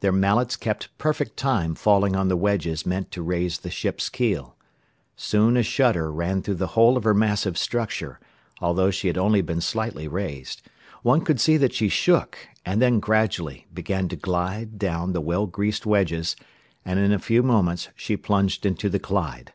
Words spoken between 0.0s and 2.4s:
Their mallets kept perfect time falling on the